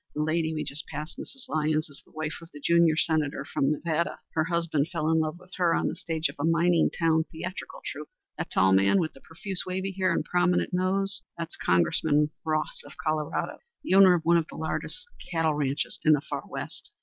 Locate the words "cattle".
15.29-15.53